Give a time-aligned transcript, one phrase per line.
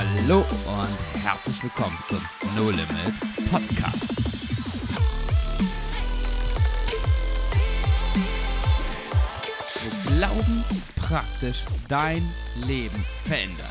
[0.00, 2.20] Hallo und herzlich willkommen zum
[2.56, 4.08] No Limit Podcast.
[9.82, 10.64] Wo Glauben
[10.96, 12.22] praktisch dein
[12.66, 13.66] Leben verändert.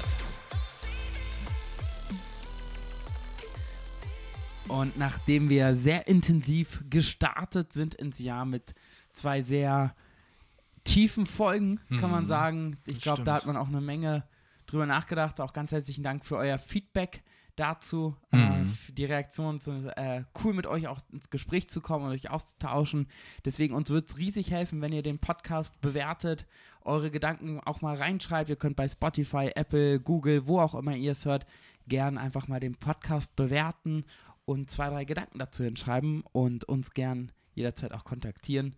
[4.67, 8.75] Und nachdem wir sehr intensiv gestartet sind ins Jahr mit
[9.13, 9.95] zwei sehr
[10.83, 12.27] tiefen Folgen, kann man Mhm.
[12.27, 12.77] sagen.
[12.85, 14.25] Ich glaube, da hat man auch eine Menge
[14.71, 15.41] drüber nachgedacht.
[15.41, 17.23] Auch ganz herzlichen Dank für euer Feedback
[17.55, 18.15] dazu.
[18.31, 18.39] Mhm.
[18.39, 22.29] Äh, die Reaktionen sind äh, cool, mit euch auch ins Gespräch zu kommen und euch
[22.29, 23.07] auszutauschen.
[23.45, 26.47] Deswegen uns wird es riesig helfen, wenn ihr den Podcast bewertet,
[26.81, 28.49] eure Gedanken auch mal reinschreibt.
[28.49, 31.45] Ihr könnt bei Spotify, Apple, Google, wo auch immer ihr es hört,
[31.87, 34.05] gern einfach mal den Podcast bewerten
[34.45, 38.75] und zwei, drei Gedanken dazu hinschreiben und uns gern jederzeit auch kontaktieren.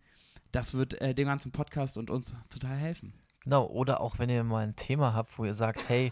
[0.52, 3.14] Das wird äh, dem ganzen Podcast und uns total helfen.
[3.44, 6.11] Genau, oder auch wenn ihr mal ein Thema habt, wo ihr sagt, hey,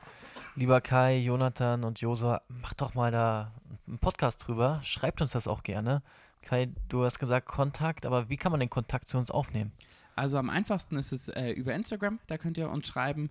[0.55, 3.53] lieber Kai, Jonathan und Josua, macht doch mal da
[3.87, 6.01] einen Podcast drüber, schreibt uns das auch gerne.
[6.41, 9.71] Kai, du hast gesagt Kontakt, aber wie kann man den Kontakt zu uns aufnehmen?
[10.15, 13.29] Also am einfachsten ist es äh, über Instagram, da könnt ihr uns schreiben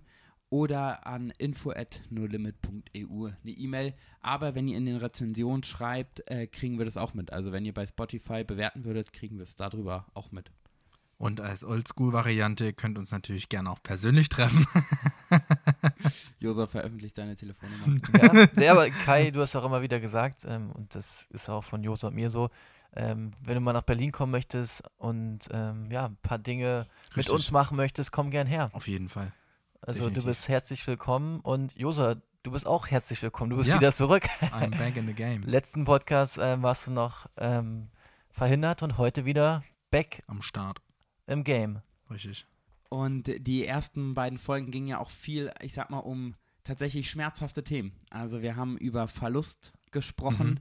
[0.49, 3.93] oder an info@nolimit.eu eine E-Mail.
[4.21, 7.31] Aber wenn ihr in den Rezensionen schreibt, äh, kriegen wir das auch mit.
[7.31, 10.51] Also wenn ihr bei Spotify bewerten würdet, kriegen wir es darüber auch mit.
[11.19, 14.65] Und als Oldschool-Variante könnt ihr uns natürlich gerne auch persönlich treffen.
[16.39, 17.99] Josa veröffentlicht seine Telefonnummer.
[18.55, 21.65] Ja, ja aber Kai, du hast auch immer wieder gesagt, ähm, und das ist auch
[21.65, 22.49] von Josua und mir so,
[22.95, 27.17] ähm, wenn du mal nach Berlin kommen möchtest und ähm, ja, ein paar Dinge mit
[27.17, 27.35] Richtig.
[27.35, 28.69] uns machen möchtest, komm gern her.
[28.71, 29.33] Auf jeden Fall.
[29.81, 30.23] Also definitiv.
[30.23, 33.49] du bist herzlich willkommen und Josua, du bist auch herzlich willkommen.
[33.49, 33.77] Du bist Ja.
[33.77, 34.23] wieder zurück.
[34.39, 35.43] I'm back in the game.
[35.45, 37.89] Letzten Podcast ähm, warst du noch ähm,
[38.29, 40.79] verhindert und heute wieder back Am Start.
[41.29, 41.81] Im Game.
[42.09, 42.45] Richtig.
[42.89, 47.63] Und die ersten beiden Folgen gingen ja auch viel, ich sag mal, um tatsächlich schmerzhafte
[47.63, 47.93] Themen.
[48.09, 50.49] Also wir haben über Verlust gesprochen.
[50.49, 50.59] Mhm.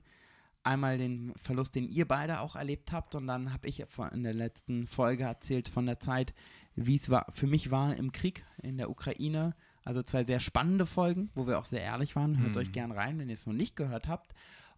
[0.63, 3.15] Einmal den Verlust, den ihr beide auch erlebt habt.
[3.15, 3.83] Und dann habe ich
[4.13, 6.35] in der letzten Folge erzählt von der Zeit,
[6.75, 9.55] wie es war, für mich war im Krieg in der Ukraine.
[9.85, 12.39] Also zwei sehr spannende Folgen, wo wir auch sehr ehrlich waren.
[12.39, 12.59] Hört Mhm.
[12.59, 14.35] euch gern rein, wenn ihr es noch nicht gehört habt.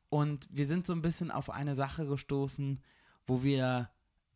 [0.09, 2.81] Und wir sind so ein bisschen auf eine Sache gestoßen,
[3.27, 3.91] wo wir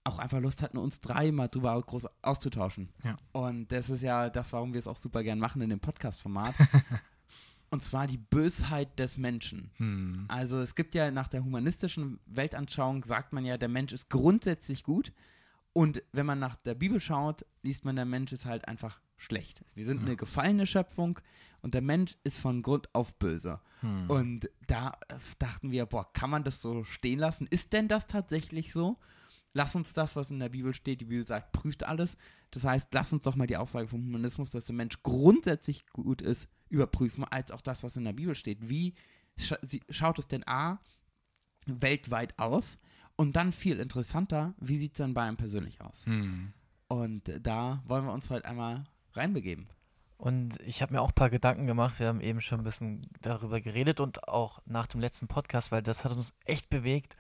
[0.05, 2.91] auch einfach Lust hatten, uns dreimal drüber groß auszutauschen.
[3.03, 3.17] Ja.
[3.33, 6.55] Und das ist ja das, warum wir es auch super gern machen in dem Podcast-Format.
[7.71, 9.71] Und zwar die Bösheit des Menschen.
[9.79, 10.27] Hm.
[10.29, 14.85] Also es gibt ja nach der humanistischen Weltanschauung, sagt man ja, der Mensch ist grundsätzlich
[14.85, 15.13] gut.
[15.73, 19.65] Und wenn man nach der Bibel schaut, liest man, der Mensch ist halt einfach schlecht.
[19.75, 20.07] Wir sind Ja.
[20.07, 21.19] eine gefallene Schöpfung
[21.63, 23.61] und der Mensch ist von Grund auf böse.
[23.81, 24.09] Hm.
[24.09, 24.93] Und da
[25.41, 27.49] dachten wir, boah, kann man das so stehen lassen?
[27.51, 28.99] Ist denn das tatsächlich so?
[29.57, 32.19] Lass uns das, was in der Bibel steht, die Bibel sagt, prüft alles.
[32.51, 36.21] Das heißt, lass uns doch mal die Aussage vom Humanismus, dass der Mensch grundsätzlich gut
[36.21, 38.69] ist, überprüfen, als auch das, was in der Bibel steht.
[38.69, 38.95] Wie
[39.39, 40.81] scha sie- schaut es denn A
[41.67, 42.77] weltweit aus?
[43.17, 46.05] Und dann viel interessanter, wie sieht es denn bei einem persönlich aus?
[46.05, 46.53] Hm.
[46.89, 49.69] Und da wollen wir uns heute einmal reinbegeben.
[50.17, 52.01] Und ich habe mir auch ein paar Gedanken gemacht.
[52.01, 55.83] Wir haben eben schon ein bisschen darüber geredet und auch nach dem letzten Podcast, weil
[55.83, 57.17] das hat uns echt bewegt.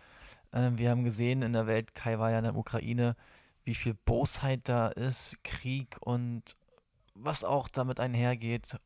[0.54, 3.16] Ähm, wir haben gesehen in der Welt, Kai war ja in der Ukraine,
[3.64, 6.56] wie viel Bosheit da ist, Krieg und
[7.14, 8.78] was auch damit einhergeht,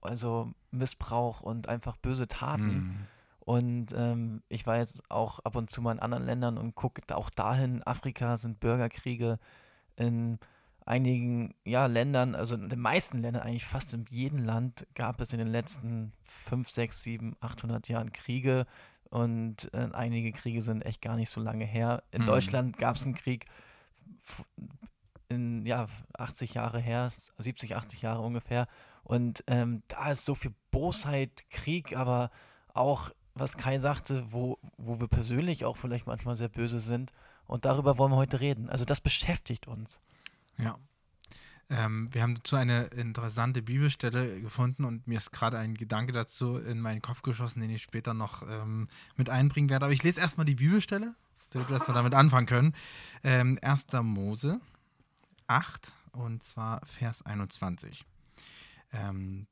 [0.00, 2.70] also Missbrauch und einfach böse Taten.
[2.70, 2.96] Hm.
[3.40, 7.02] Und ähm, ich war jetzt auch ab und zu mal in anderen Ländern und gucke
[7.14, 7.82] auch dahin.
[7.84, 9.38] Afrika sind Bürgerkriege.
[9.96, 10.38] In
[10.86, 15.32] einigen ja, Ländern, also in den meisten Ländern, eigentlich fast in jedem Land, gab es
[15.32, 18.66] in den letzten 5, 6, 7, 800 Jahren Kriege.
[19.10, 22.02] Und äh, einige Kriege sind echt gar nicht so lange her.
[22.12, 22.26] In Mhm.
[22.26, 23.46] Deutschland gab es einen Krieg
[25.28, 28.66] in ja, 80 Jahre her, 70, 80 Jahre ungefähr.
[29.02, 32.30] Und ähm, da ist so viel Bosheit, Krieg, aber
[32.74, 37.12] auch, was Kai sagte, wo, wo wir persönlich auch vielleicht manchmal sehr böse sind.
[37.46, 38.68] Und darüber wollen wir heute reden.
[38.68, 40.00] Also das beschäftigt uns.
[40.58, 40.78] Ja.
[41.70, 46.56] Ähm, wir haben dazu eine interessante Bibelstelle gefunden und mir ist gerade ein Gedanke dazu
[46.58, 49.84] in meinen Kopf geschossen, den ich später noch ähm, mit einbringen werde.
[49.84, 51.14] Aber ich lese erstmal die Bibelstelle,
[51.50, 52.74] damit wir damit anfangen können.
[53.22, 53.86] Ähm, 1.
[54.02, 54.60] Mose
[55.46, 58.04] 8 und zwar Vers 21.
[58.92, 59.46] Ähm,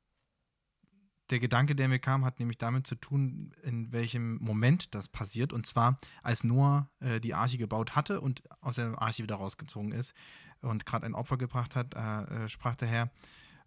[1.29, 5.53] der Gedanke, der mir kam, hat nämlich damit zu tun, in welchem Moment das passiert.
[5.53, 9.91] Und zwar, als Noah äh, die Arche gebaut hatte und aus der Arche wieder rausgezogen
[9.91, 10.13] ist
[10.61, 13.11] und gerade ein Opfer gebracht hat, äh, äh, sprach der Herr,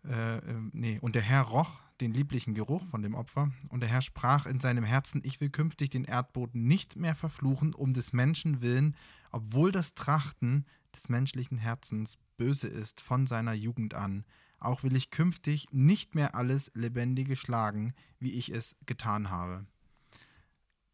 [0.05, 0.41] äh, äh,
[0.73, 3.53] nee, und der Herr roch den lieblichen Geruch von dem Opfer.
[3.69, 7.75] Und der Herr sprach in seinem Herzen, ich will künftig den Erdboden nicht mehr verfluchen,
[7.75, 8.97] um des Menschen willen,
[9.31, 14.25] obwohl das Trachten des menschlichen Herzens böse ist von seiner Jugend an.
[14.65, 19.67] Auch will ich künftig nicht mehr alles Lebendige schlagen, wie ich es getan habe.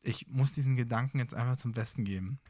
[0.02, 2.40] Ich muss diesen Gedanken jetzt einfach zum Besten geben.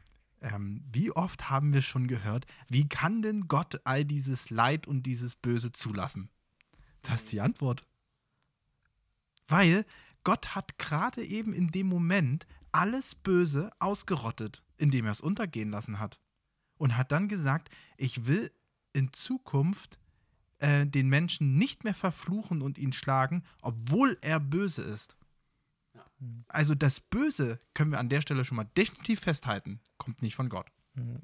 [0.41, 5.03] Ähm, wie oft haben wir schon gehört, wie kann denn Gott all dieses Leid und
[5.03, 6.29] dieses Böse zulassen?
[7.01, 7.81] Das ist die Antwort.
[9.47, 9.85] Weil
[10.23, 15.99] Gott hat gerade eben in dem Moment alles Böse ausgerottet, indem er es untergehen lassen
[15.99, 16.19] hat.
[16.77, 18.51] Und hat dann gesagt, ich will
[18.93, 19.99] in Zukunft
[20.59, 25.15] äh, den Menschen nicht mehr verfluchen und ihn schlagen, obwohl er böse ist.
[25.93, 26.05] Ja.
[26.47, 30.49] Also das Böse können wir an der Stelle schon mal definitiv festhalten, kommt nicht von
[30.49, 30.67] Gott.
[30.93, 31.21] Mhm.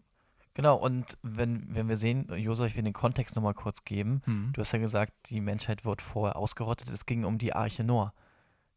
[0.53, 4.21] Genau, und wenn, wenn wir sehen, Josef, ich will den Kontext nochmal kurz geben.
[4.25, 4.53] Mhm.
[4.53, 6.89] Du hast ja gesagt, die Menschheit wird vorher ausgerottet.
[6.89, 8.13] Es ging um die Arche Noah.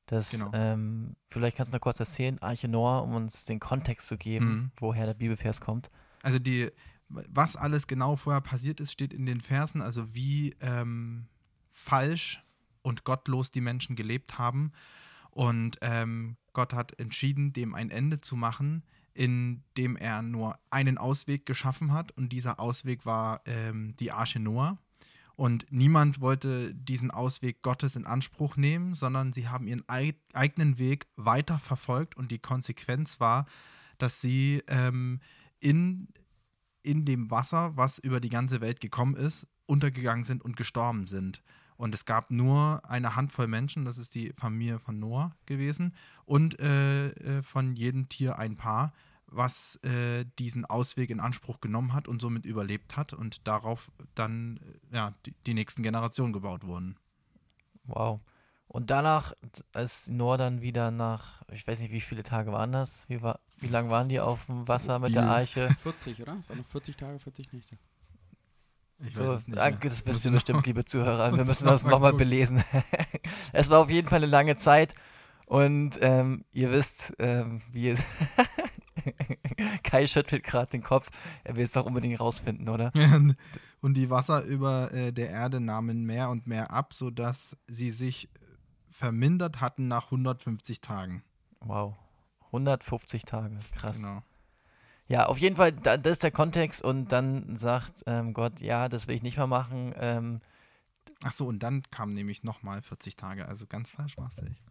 [0.07, 0.51] Das, Genau.
[0.55, 4.49] ähm, vielleicht kannst du noch kurz erzählen, Arche Noah, um uns den Kontext zu geben,
[4.49, 4.71] Mhm.
[4.81, 5.89] woher der Bibelvers kommt.
[6.23, 6.69] Also die,
[7.09, 11.27] was alles genau vorher passiert ist, steht in den Versen, also wie ähm,
[11.73, 12.43] falsch
[12.83, 14.73] und gottlos die Menschen gelebt haben.
[15.31, 18.83] Und ähm, Gott hat entschieden, dem ein Ende zu machen,
[19.15, 22.13] indem er nur einen Ausweg geschaffen hat.
[22.13, 24.79] Und dieser Ausweg war ähm, die Arche Noah.
[25.37, 30.79] Und niemand wollte diesen Ausweg Gottes in Anspruch nehmen, sondern sie haben ihren ei eigenen
[30.79, 32.17] Weg weiter verfolgt.
[32.17, 33.47] Und die Konsequenz war,
[33.99, 35.21] dass sie ähm,
[35.61, 36.09] in,
[36.83, 41.43] in dem Wasser, was über die ganze Welt gekommen ist, untergegangen sind und gestorben sind.
[41.77, 45.95] Und es gab nur eine Handvoll Menschen, das ist die Familie von Noah gewesen,
[46.25, 48.93] und äh, äh, von jedem Tier ein Paar,
[49.27, 54.59] was äh, diesen Ausweg in Anspruch genommen hat und somit überlebt hat und darauf dann
[54.91, 56.97] äh, ja, die, die nächsten Generationen gebaut wurden.
[57.85, 58.21] Wow.
[58.69, 59.33] Und danach,
[59.73, 63.09] als Noah dann wieder nach, ich weiß nicht, wie viele Tage waren das?
[63.09, 65.25] Wie, war, wie lang waren die auf dem Wasser mit der.
[65.25, 65.69] Arche?
[65.75, 66.37] 40, oder?
[66.39, 67.79] Es waren noch 40 Tage, 40 Nächte.
[69.01, 69.59] Ich So, weiß es nicht.
[69.59, 69.91] danke, mehr.
[69.91, 71.35] das wisst ihr noch- bestimmt, liebe Zuhörer.
[71.35, 72.29] Wir müssen noch das mal nochmal gucken.
[72.29, 72.65] belesen.
[73.53, 74.95] es war auf jeden Fall eine lange Zeit
[75.47, 78.01] und ähm, ihr wisst, ähm, wie es
[79.83, 81.09] Kai schüttelt gerade den Kopf.
[81.45, 82.93] Er will es doch unbedingt rausfinden, oder?
[83.81, 88.29] Und die Wasser über äh, der Erde nahmen mehr und mehr ab, sodass sie sich
[88.99, 91.23] vermindert hatten nach 150 Tagen.
[91.61, 91.95] Wow.
[92.47, 93.57] 150 Tage.
[93.77, 93.99] Krass.
[93.99, 94.23] Genau.
[95.07, 98.89] Ja, auf jeden Fall, da, das ist der Kontext und dann sagt ähm, Gott, ja,
[98.89, 99.95] das will ich nicht mehr machen.
[99.99, 100.41] Ähm,
[101.23, 103.47] Ach so, und dann kamen nämlich nochmal 40 Tage.
[103.47, 104.63] Also ganz falsch warst du nicht.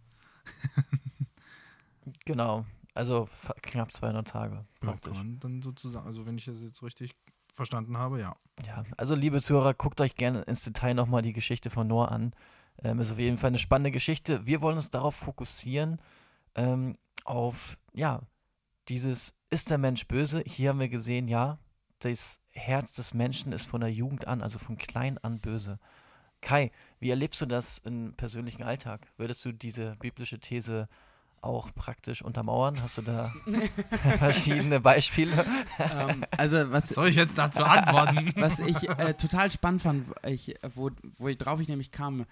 [2.25, 2.65] genau.
[2.93, 3.29] Also
[3.61, 4.55] knapp 200 Tage.
[4.55, 5.13] Ja, Praktisch.
[5.13, 7.13] kann man dann sozusagen, also wenn ich das jetzt richtig
[7.53, 8.35] verstanden habe, ja.
[8.65, 12.33] Ja, also liebe Zuhörer, guckt euch gerne ins Detail nochmal die Geschichte von Noah an.
[12.83, 14.45] Ähm, ist auf jeden Fall eine spannende Geschichte.
[14.45, 15.99] Wir wollen uns darauf fokussieren,
[16.55, 18.21] ähm, auf, ja,
[18.87, 20.43] dieses, ist der Mensch böse?
[20.45, 21.59] Hier haben wir gesehen, ja,
[21.99, 25.79] das Herz des Menschen ist von der Jugend an, also von klein an böse.
[26.41, 29.07] Kai, wie erlebst du das im persönlichen Alltag?
[29.17, 30.87] Würdest du diese biblische These
[31.41, 32.81] auch praktisch untermauern?
[32.81, 33.33] Hast du da
[34.19, 35.33] verschiedene Beispiele?
[35.79, 38.33] ähm, also, was, Was soll ich jetzt dazu antworten?
[38.41, 42.25] was ich äh, total spannend fand, ich, wo, wo ich drauf ich nämlich kam,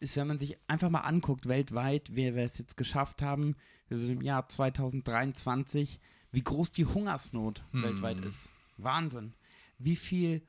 [0.00, 3.54] ist, wenn man sich einfach mal anguckt, weltweit, wie wir es jetzt geschafft haben,
[3.88, 5.98] wir sind im Jahr 2023,
[6.32, 7.82] wie groß die Hungersnot Hm.
[7.82, 8.50] weltweit ist.
[8.76, 9.34] Wahnsinn.
[9.78, 10.42] Wie viel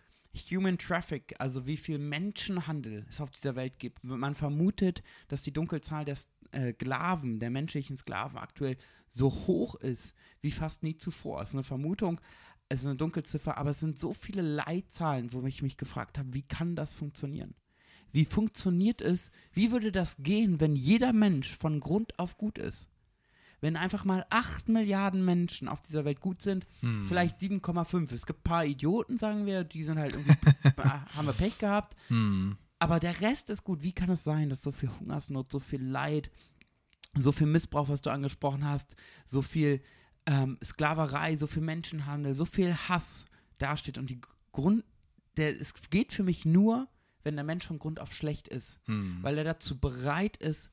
[0.52, 4.04] Human Traffic, also wie viel Menschenhandel es auf dieser Welt gibt.
[4.04, 6.18] Man vermutet, dass die Dunkelzahl der
[6.52, 8.78] äh, Sklaven, der menschlichen Sklaven aktuell
[9.10, 11.42] so hoch ist wie fast nie zuvor.
[11.42, 12.22] Es ist eine Vermutung,
[12.70, 16.34] es ist eine Dunkelziffer, aber es sind so viele Leitzahlen, wo ich mich gefragt habe,
[16.34, 17.56] wie kann das funktionieren?
[18.12, 19.32] Wie funktioniert es?
[19.54, 22.90] Wie würde das gehen, wenn jeder Mensch von Grund auf gut ist?
[23.62, 27.08] Wenn einfach mal 8 Milliarden Menschen auf dieser Welt gut sind, Hm.
[27.08, 28.14] vielleicht 7,5.
[28.14, 30.34] Es gibt ein paar Idioten, sagen wir, die sind halt irgendwie,
[31.14, 31.96] haben wir Pech gehabt.
[32.08, 32.58] Hm.
[32.80, 33.84] Aber der Rest ist gut.
[33.84, 36.32] Wie kann es sein, dass so viel Hungersnot, so viel Leid,
[37.18, 39.82] so viel Missbrauch, was du angesprochen hast, so viel
[40.26, 43.26] ähm, Sklaverei, so viel Menschenhandel, so viel Hass
[43.58, 43.98] dasteht?
[43.98, 44.22] Und die
[44.54, 44.86] Grund,
[45.36, 46.88] der, es geht für mich nur,
[47.24, 49.20] wenn der Mensch von Grund auf schlecht ist, Hm.
[49.22, 50.72] weil er dazu bereit ist,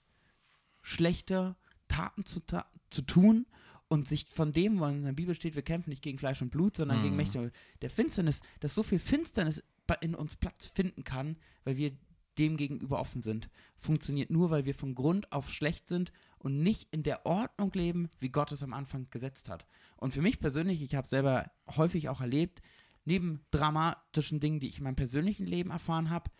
[0.83, 1.57] schlechte
[1.88, 3.47] Taten zu, ta zu tun
[3.88, 6.50] und sich von dem, wo in der Bibel steht, wir kämpfen nicht gegen Fleisch und
[6.50, 7.17] Blut, sondern gegen Mhm.
[7.17, 9.62] Mächte der Finsternis, dass so viel Finsternis
[10.00, 11.93] in uns Platz finden kann, weil wir
[12.38, 13.49] dem gegenüber offen sind.
[13.79, 18.11] Funktioniert nur, weil wir von Grund auf schlecht sind und nicht in der Ordnung leben,
[18.19, 19.67] wie Gott es am Anfang gesetzt hat.
[19.97, 22.61] Und für mich persönlich, ich habe selber häufig auch erlebt,
[23.07, 26.31] neben dramatischen Dingen, die ich in meinem persönlichen Leben erfahren habe,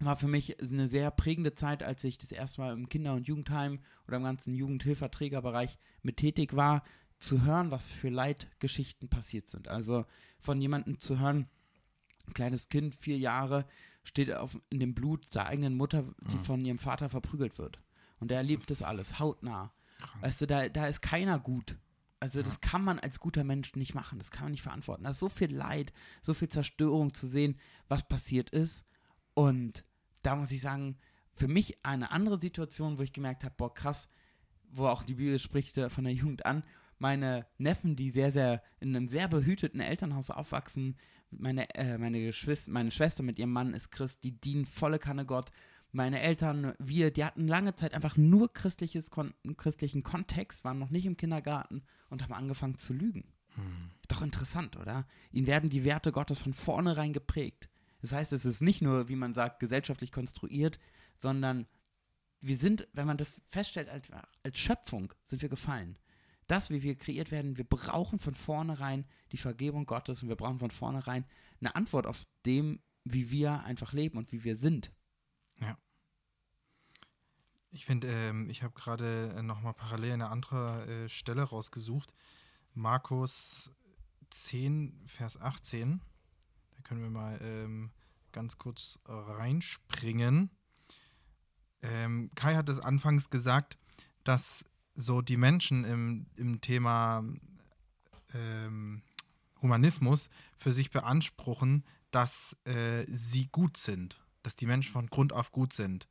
[0.00, 3.26] war für mich eine sehr prägende Zeit, als ich das erste Mal im Kinder- und
[3.26, 6.84] Jugendheim oder im ganzen Jugendhilferträgerbereich mit tätig war,
[7.18, 9.68] zu hören, was für Leidgeschichten passiert sind.
[9.68, 10.04] Also
[10.40, 11.48] von jemandem zu hören,
[12.26, 13.64] Ein kleines Kind, vier Jahre,
[14.04, 16.44] steht auf, in dem Blut der eigenen Mutter, die Mhm.
[16.44, 17.78] von ihrem Vater verprügelt wird.
[18.20, 19.72] Und er erlebt das alles, hautnah.
[20.20, 21.78] Weißt du, da, da ist keiner gut.
[22.20, 25.04] Also das kann man als guter Mensch nicht machen, das kann man nicht verantworten.
[25.04, 28.84] Da ist so viel Leid, so viel Zerstörung zu sehen, was passiert ist.
[29.34, 29.84] Und
[30.22, 30.98] da muss ich sagen,
[31.32, 34.08] für mich eine andere Situation, wo ich gemerkt habe, boah, krass,
[34.70, 36.64] wo auch die Bibel spricht äh, von der Jugend an,
[36.98, 40.96] meine Neffen, die sehr, sehr in einem sehr behüteten Elternhaus aufwachsen,
[41.30, 42.32] meine, äh, meine,
[42.68, 45.50] meine Schwester mit ihrem Mann ist Christ, die dienen volle Kanne Gott.
[45.90, 50.90] Meine Eltern, wir, die hatten lange Zeit einfach nur christliches, kon christlichen Kontext, waren noch
[50.90, 53.32] nicht im Kindergarten und haben angefangen zu lügen.
[54.08, 55.06] Doch interessant, oder?
[55.32, 57.68] Ihnen werden die Werte Gottes von vornherein geprägt.
[58.00, 60.78] Das heißt, es ist nicht nur, wie man sagt, gesellschaftlich konstruiert,
[61.16, 61.66] sondern
[62.40, 64.10] wir sind, wenn man das feststellt als,
[64.42, 65.98] als Schöpfung, sind wir gefallen.
[66.46, 70.60] Das, wie wir kreiert werden, wir brauchen von vornherein die Vergebung Gottes und wir brauchen
[70.60, 71.26] von vornherein
[71.60, 74.92] eine Antwort auf dem, wie wir einfach leben und wie wir sind.
[77.70, 82.12] Ich finde, ähm, ich habe gerade äh, nochmal parallel eine andere äh, Stelle rausgesucht.
[82.74, 83.70] Markus
[84.30, 86.00] 10, Vers 18.
[86.74, 87.90] Da können wir mal ähm,
[88.32, 90.50] ganz kurz reinspringen.
[91.82, 93.78] Ähm, Kai hat es anfangs gesagt,
[94.24, 97.22] dass so die Menschen im, im Thema
[98.34, 99.02] ähm,
[99.62, 105.52] Humanismus für sich beanspruchen, dass äh, sie gut sind, dass die Menschen von Grund auf
[105.52, 106.08] gut sind.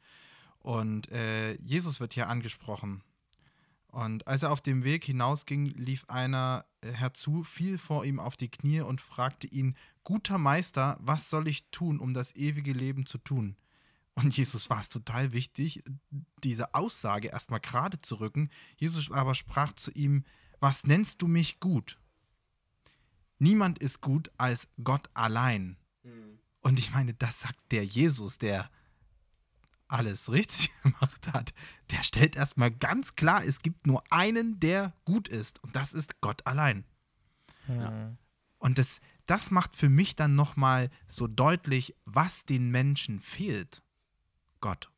[0.59, 3.01] Und äh, Jesus wird hier angesprochen.
[3.87, 8.37] Und als er auf dem Weg hinausging, lief einer äh, herzu, fiel vor ihm auf
[8.37, 13.07] die Knie und fragte ihn, guter Meister, was soll ich tun, um das ewige Leben
[13.07, 13.55] zu tun?
[14.13, 15.83] Und Jesus war es total wichtig,
[16.43, 18.51] diese Aussage erstmal gerade zu rücken.
[18.75, 20.25] Jesus aber sprach zu ihm,
[20.59, 21.97] was nennst du mich gut?
[23.39, 25.75] Niemand ist gut als Gott allein.
[26.61, 28.69] Und ich meine, das sagt der Jesus, der
[29.87, 31.53] alles richtig gemacht hat.
[31.91, 35.63] Der stellt erstmal ganz klar, es gibt nur einen, der gut ist.
[35.63, 36.83] Und das ist Gott allein.
[37.67, 38.17] Mhm.
[38.59, 43.81] Und das, das macht für mich dann nochmal so deutlich, was den Menschen fehlt.
[44.59, 44.91] Gott.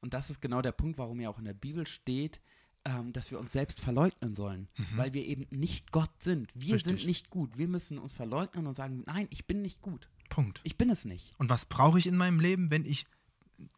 [0.00, 2.40] Und das ist genau der Punkt, warum ja auch in der Bibel steht,
[2.84, 6.52] ähm, dass wir uns selbst verleugnen sollen, weil wir eben nicht Gott sind.
[6.54, 6.72] Wir Mhm.
[6.74, 6.98] Richtig.
[6.98, 7.58] sind nicht gut.
[7.58, 10.08] Wir müssen uns verleugnen und sagen, nein, ich bin nicht gut.
[10.30, 10.60] Punkt.
[10.64, 11.34] Ich bin es nicht.
[11.36, 13.04] Und was brauche ich in meinem Leben, wenn ich,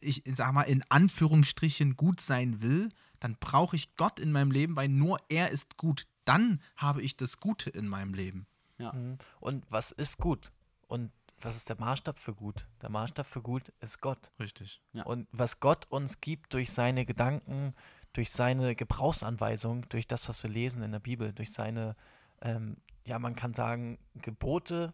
[0.00, 2.90] ich sag mal, in Anführungsstrichen gut sein will?
[3.18, 6.04] Dann brauche ich Gott in meinem Leben, weil nur er ist gut.
[6.24, 8.46] Dann habe ich das Gute in meinem Leben.
[8.78, 8.92] Ja.
[8.92, 9.18] Mhm.
[9.40, 10.52] Und was ist gut?
[10.86, 12.66] Und was ist der Maßstab für gut?
[12.80, 14.30] Der Maßstab für gut ist Gott.
[14.38, 14.80] Richtig.
[14.92, 15.04] Ja.
[15.04, 17.74] Und was Gott uns gibt durch seine Gedanken,
[18.12, 21.96] durch seine Gebrauchsanweisung, durch das, was wir lesen in der Bibel, durch seine,
[22.42, 24.92] ähm, ja, man kann sagen, Gebote,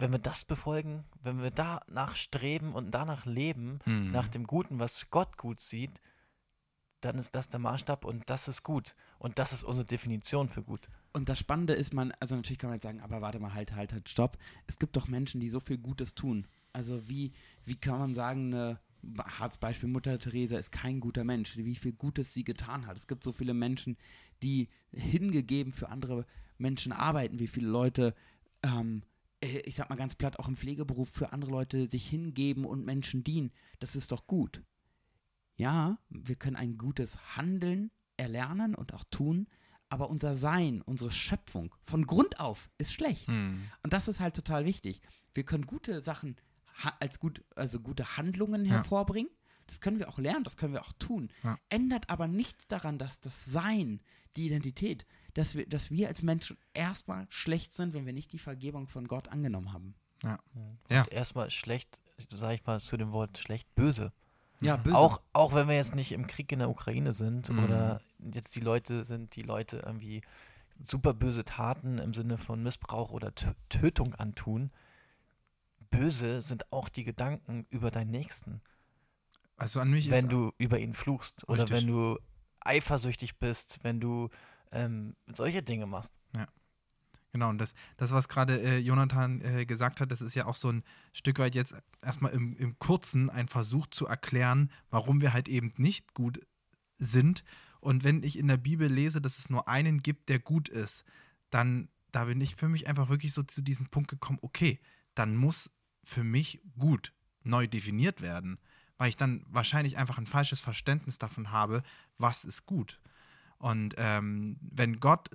[0.00, 4.10] wenn wir das befolgen, wenn wir danach streben und danach leben, Mhm.
[4.10, 6.00] nach dem Guten, was Gott gut sieht,
[7.00, 8.94] dann ist das der Maßstab und das ist gut.
[9.18, 10.88] Und das ist unsere Definition für gut.
[11.12, 13.74] Und das Spannende ist, man, also natürlich kann man jetzt sagen, aber warte mal, halt,
[13.74, 14.36] halt, halt, stopp.
[14.66, 16.46] Es gibt doch Menschen, die so viel Gutes tun.
[16.72, 17.32] Also wie,
[17.64, 18.80] wie kann man sagen, eine
[19.38, 22.96] hartes Beispiel, Mutter Teresa ist kein guter Mensch, wie viel Gutes sie getan hat.
[22.96, 23.96] Es gibt so viele Menschen,
[24.42, 26.26] die hingegeben für andere
[26.58, 28.14] Menschen arbeiten, wie viele Leute,
[28.62, 29.09] ähm, äh,
[29.40, 33.24] ich sag mal ganz platt, auch im Pflegeberuf für andere Leute sich hingeben und Menschen
[33.24, 33.52] dienen.
[33.78, 34.62] Das ist doch gut.
[35.56, 39.48] Ja, wir können ein gutes Handeln erlernen und auch tun,
[39.88, 43.28] aber unser Sein, unsere Schöpfung von Grund auf ist schlecht.
[43.28, 43.62] Mhm.
[43.82, 45.00] Und das ist halt total wichtig.
[45.34, 46.36] Wir können gute Sachen
[46.98, 48.72] als gut, also gute Handlungen Ja.
[48.76, 49.30] hervorbringen.
[49.66, 51.28] Das können wir auch lernen, das können wir auch tun.
[51.44, 51.58] Ja.
[51.68, 54.00] Ändert aber nichts daran, dass das Sein,
[54.36, 58.38] die Identität, dass wir, dass wir als Menschen erstmal schlecht sind, wenn wir nicht die
[58.38, 59.94] Vergebung von Gott angenommen haben.
[60.22, 60.38] Ja.
[60.54, 64.12] Und erstmal schlecht, sage ich mal zu dem Wort schlecht, böse.
[64.62, 64.96] Ja, böse.
[64.96, 67.64] Auch, auch wenn wir jetzt nicht im Krieg in der Ukraine sind Mhm.
[67.64, 68.00] oder
[68.34, 70.20] jetzt die Leute sind, die Leute irgendwie
[70.84, 74.70] super böse Taten im Sinne von Missbrauch oder Tö- Tötung antun.
[75.90, 78.60] Böse sind auch die Gedanken über deinen Nächsten.
[79.56, 81.78] Also an mich wenn ist du über ihn fluchst oder Richtig.
[81.80, 82.18] wenn du
[82.60, 84.28] eifersüchtig bist, wenn du
[84.72, 86.18] ähm, solche Dinge machst.
[87.32, 90.56] Genau, und das, das was gerade äh, Jonathan äh, gesagt hat, das ist ja auch
[90.56, 95.32] so ein Stück weit jetzt erstmal im, im Kurzen ein Versuch zu erklären, warum wir
[95.32, 96.40] halt eben nicht gut
[96.98, 97.44] sind.
[97.80, 101.04] Und wenn ich in der Bibel lese, dass es nur einen gibt, der gut ist,
[101.50, 104.80] dann da bin ich für mich einfach wirklich so zu diesem Punkt gekommen, okay,
[105.14, 105.70] dann muss
[106.02, 107.12] für mich gut
[107.42, 108.58] neu definiert werden,
[108.98, 111.82] weil ich dann wahrscheinlich einfach ein falsches Verständnis davon habe,
[112.18, 113.00] was ist gut.
[113.60, 115.30] Und ähm, wenn Gott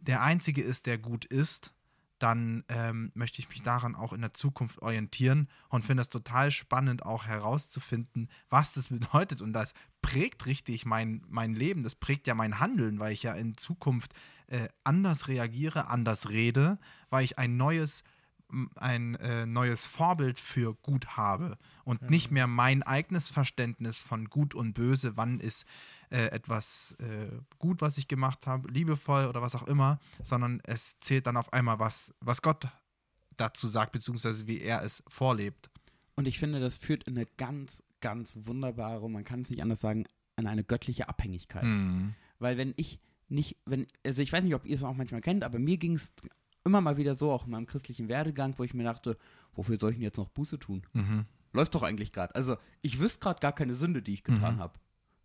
[0.00, 1.74] der Einzige ist, der gut ist,
[2.18, 6.50] dann ähm, möchte ich mich daran auch in der Zukunft orientieren und finde es total
[6.50, 9.40] spannend, auch herauszufinden, was das bedeutet.
[9.40, 9.72] Und das
[10.02, 14.12] prägt richtig mein, mein Leben, das prägt ja mein Handeln, weil ich ja in Zukunft
[14.46, 16.78] äh, anders reagiere, anders rede,
[17.10, 18.04] weil ich ein neues
[18.76, 22.08] ein äh, neues Vorbild für gut habe und mhm.
[22.08, 25.66] nicht mehr mein eigenes Verständnis von gut und böse, wann ist
[26.10, 30.98] äh, etwas äh, gut, was ich gemacht habe, liebevoll oder was auch immer, sondern es
[31.00, 32.68] zählt dann auf einmal, was, was Gott
[33.36, 35.70] dazu sagt, beziehungsweise wie er es vorlebt.
[36.14, 39.80] Und ich finde, das führt in eine ganz, ganz wunderbare, man kann es nicht anders
[39.80, 40.04] sagen,
[40.36, 41.64] an eine göttliche Abhängigkeit.
[41.64, 42.14] Mhm.
[42.38, 45.44] Weil wenn ich nicht, wenn, also ich weiß nicht, ob ihr es auch manchmal kennt,
[45.44, 46.14] aber mir ging es
[46.66, 49.16] immer mal wieder so, auch in meinem christlichen Werdegang, wo ich mir dachte,
[49.54, 50.82] wofür soll ich denn jetzt noch Buße tun?
[50.92, 51.24] Mhm.
[51.52, 52.34] Läuft doch eigentlich gerade.
[52.34, 54.60] Also ich wüsste gerade gar keine Sünde, die ich getan mhm.
[54.60, 54.78] habe.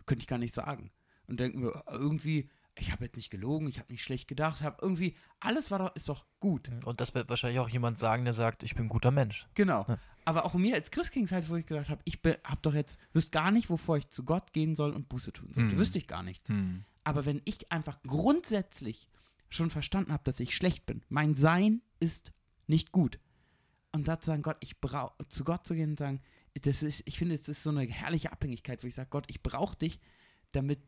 [0.06, 0.92] Könnte ich gar nicht sagen.
[1.28, 4.78] Und denken wir, irgendwie, ich habe jetzt nicht gelogen, ich habe nicht schlecht gedacht, habe
[4.82, 6.70] irgendwie, alles war doch, ist doch gut.
[6.86, 9.48] Und das wird wahrscheinlich auch jemand sagen, der sagt, ich bin ein guter Mensch.
[9.56, 9.86] Genau.
[9.88, 9.98] Ja.
[10.26, 12.74] Aber auch mir als Christ ging es halt, wo ich gesagt habe, ich habe doch
[12.74, 15.64] jetzt, wüsste gar nicht, wovor ich zu Gott gehen soll und Buße tun soll.
[15.64, 15.78] Mhm.
[15.78, 16.50] Wüsste ich gar nicht.
[16.50, 16.86] Mhm.
[17.04, 19.08] Aber wenn ich einfach grundsätzlich
[19.52, 21.04] schon verstanden habe, dass ich schlecht bin.
[21.10, 22.34] Mein Sein ist
[22.68, 23.20] nicht gut.
[23.92, 26.22] Und da zu sagen, Gott, ich brauche, zu Gott zu gehen und sagen,
[26.54, 29.44] das ist, ich finde, es ist so eine herrliche Abhängigkeit, wo ich sage, Gott, ich
[29.44, 30.00] brauche dich,
[30.54, 30.80] damit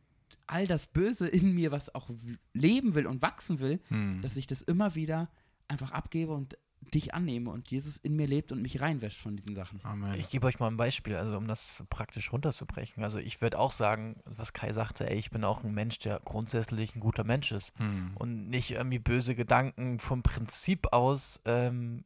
[0.48, 2.10] all das Böse in mir, was auch
[2.54, 4.22] leben will und wachsen will, hm.
[4.22, 5.30] dass ich das immer wieder
[5.68, 6.58] einfach abgebe und
[6.92, 9.80] dich annehme und Jesus in mir lebt und mich reinwäscht von diesen Sachen.
[9.84, 10.20] Amen.
[10.20, 13.04] Ich gebe euch mal ein Beispiel, also um das praktisch runterzubrechen.
[13.04, 16.22] Also ich würde auch sagen, was Kai sagte, ey, ich bin auch ein Mensch, der
[16.24, 18.12] grundsätzlich ein guter Mensch ist hm.
[18.16, 22.04] und nicht irgendwie böse Gedanken vom Prinzip aus ähm,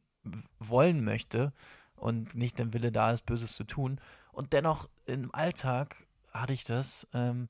[0.58, 1.52] wollen möchte
[1.96, 4.00] und nicht den Wille da ist, Böses zu tun.
[4.32, 5.96] Und dennoch im Alltag
[6.32, 7.48] hatte ich das, ähm,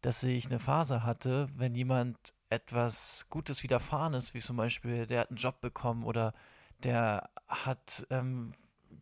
[0.00, 2.18] dass ich eine Phase hatte, wenn jemand
[2.50, 6.34] etwas Gutes widerfahren ist, wie zum Beispiel, der hat einen Job bekommen oder
[6.82, 8.52] der hat ähm,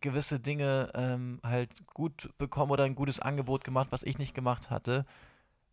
[0.03, 4.69] gewisse Dinge ähm, halt gut bekommen oder ein gutes Angebot gemacht, was ich nicht gemacht
[4.69, 5.05] hatte.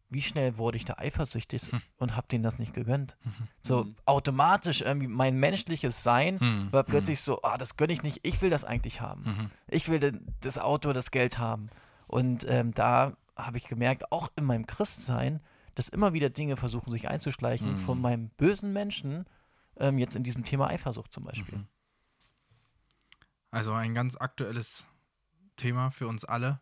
[0.09, 1.83] Wie schnell wurde ich da eifersüchtig hm.
[1.98, 3.16] und habe denen das nicht gegönnt?
[3.22, 3.48] Mhm.
[3.62, 3.94] So mhm.
[4.07, 6.72] automatisch irgendwie mein menschliches Sein mhm.
[6.72, 9.22] war plötzlich so, ah, das gönne ich nicht, ich will das eigentlich haben.
[9.22, 9.51] Mhm.
[9.68, 11.70] Ich will das Auto, das Geld haben.
[12.09, 15.40] Und ähm, da habe ich gemerkt, auch in meinem Christsein,
[15.77, 18.03] dass immer wieder Dinge versuchen, sich einzuschleichen von mhm.
[18.03, 19.27] meinem bösen Menschen,
[19.79, 21.64] ähm, jetzt in diesem Thema Eifersucht zum Beispiel.
[23.51, 24.87] Also ein ganz aktuelles
[25.57, 26.61] Thema für uns alle.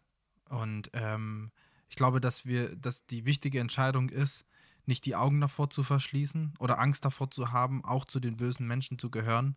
[0.48, 1.50] Und ähm,
[1.88, 4.46] ich glaube, dass wir, dass die wichtige Entscheidung ist,
[4.86, 8.66] nicht die Augen davor zu verschließen oder Angst davor zu haben, auch zu den bösen
[8.66, 9.56] Menschen zu gehören,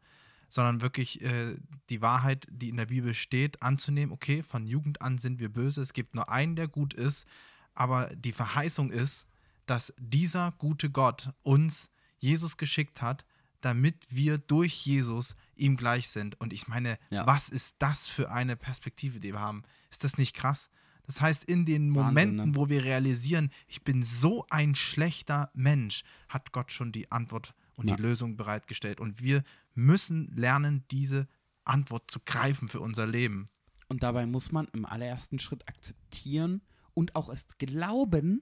[0.50, 1.56] sondern wirklich äh,
[1.90, 4.12] die Wahrheit, die in der Bibel steht, anzunehmen.
[4.12, 5.82] Okay, von Jugend an sind wir böse.
[5.82, 7.26] Es gibt nur einen, der gut ist.
[7.74, 9.28] Aber die Verheißung ist,
[9.66, 13.26] dass dieser gute Gott uns Jesus geschickt hat,
[13.62, 16.40] damit wir durch Jesus ihm gleich sind.
[16.40, 17.26] Und ich meine, ja.
[17.26, 19.64] was ist das für eine Perspektive, die wir haben?
[19.90, 20.70] Ist das nicht krass?
[21.06, 22.56] Das heißt, in den Momenten, Wahnsinn, ne?
[22.56, 27.90] wo wir realisieren, ich bin so ein schlechter Mensch, hat Gott schon die Antwort und
[27.90, 27.96] ja.
[27.96, 29.00] die Lösung bereitgestellt.
[29.00, 29.44] Und wir
[29.74, 31.28] müssen lernen, diese
[31.64, 33.48] Antwort zu greifen für unser Leben.
[33.88, 36.62] Und dabei muss man im allerersten Schritt akzeptieren
[36.94, 38.42] und auch es glauben,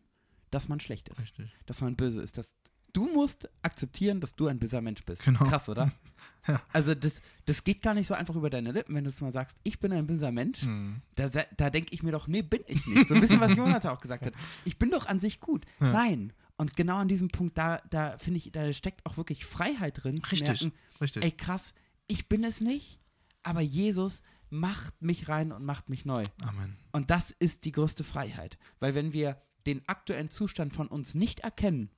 [0.52, 1.22] dass man schlecht ist.
[1.22, 1.52] Richtig.
[1.66, 2.38] Dass man böse ist.
[2.38, 2.56] Dass
[2.94, 5.24] du musst akzeptieren, dass du ein böser Mensch bist.
[5.24, 5.46] Genau.
[5.46, 5.92] Krass, oder?
[6.48, 6.62] ja.
[6.74, 9.32] Also das, das geht gar nicht so einfach über deine Lippen, wenn du es mal
[9.32, 10.62] sagst, ich bin ein böser Mensch.
[10.62, 11.00] Hm.
[11.16, 13.08] Da, da denke ich mir doch, nee, bin ich nicht.
[13.08, 14.34] So ein bisschen, was Jonathan auch gesagt hat.
[14.66, 15.66] Ich bin doch an sich gut.
[15.80, 15.92] Ja.
[15.92, 16.34] Nein.
[16.58, 20.20] Und genau an diesem Punkt, da, da finde ich, da steckt auch wirklich Freiheit drin.
[20.20, 21.24] Richtig, merken, richtig.
[21.24, 21.74] Ey, krass,
[22.08, 23.00] ich bin es nicht,
[23.44, 26.26] aber Jesus macht mich rein und macht mich neu.
[26.42, 26.76] Amen.
[26.92, 28.58] Und das ist die größte Freiheit.
[28.80, 31.92] Weil wenn wir den aktuellen Zustand von uns nicht erkennen,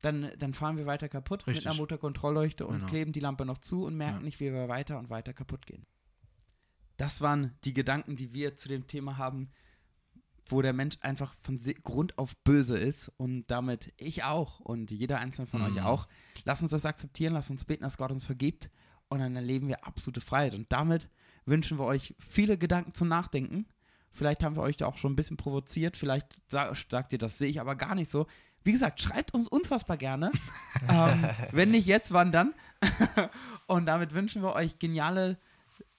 [0.00, 1.64] dann, dann fahren wir weiter kaputt Richtig.
[1.64, 2.86] mit einer Motorkontrollleuchte und genau.
[2.86, 4.24] kleben die Lampe noch zu und merken ja.
[4.24, 5.86] nicht, wie wir weiter und weiter kaputt gehen.
[6.96, 9.50] Das waren die Gedanken, die wir zu dem Thema haben,
[10.46, 15.18] wo der Mensch einfach von Grund auf böse ist und damit ich auch und jeder
[15.18, 15.76] einzelne von mhm.
[15.76, 16.08] euch auch.
[16.44, 18.70] Lass uns das akzeptieren, lass uns beten, dass Gott uns vergibt
[19.08, 20.54] und dann erleben wir absolute Freiheit.
[20.54, 21.08] Und damit
[21.44, 23.66] wünschen wir euch viele Gedanken zum Nachdenken.
[24.10, 27.48] Vielleicht haben wir euch da auch schon ein bisschen provoziert, vielleicht sagt ihr, das sehe
[27.48, 28.26] ich aber gar nicht so.
[28.62, 30.32] Wie gesagt, schreibt uns unfassbar gerne.
[30.88, 32.52] ähm, wenn nicht jetzt, wann dann?
[33.66, 35.38] und damit wünschen wir euch geniale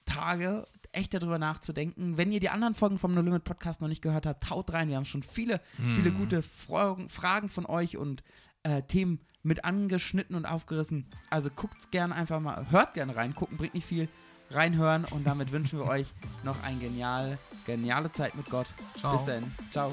[0.04, 2.18] Tage, echt darüber nachzudenken.
[2.18, 4.88] Wenn ihr die anderen Folgen vom No Limit Podcast noch nicht gehört habt, haut rein.
[4.88, 5.94] Wir haben schon viele, mm.
[5.94, 8.22] viele gute Fragen, Fragen von euch und
[8.62, 11.06] äh, Themen mit angeschnitten und aufgerissen.
[11.30, 14.08] Also guckt's gerne einfach mal, hört gerne rein, gucken bringt nicht viel.
[14.54, 16.06] Reinhören und damit wünschen wir euch
[16.44, 18.66] noch eine genial, geniale Zeit mit Gott.
[18.98, 19.16] Ciao.
[19.16, 19.52] Bis dann.
[19.70, 19.92] Ciao.